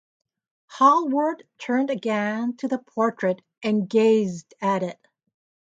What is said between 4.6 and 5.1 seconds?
it.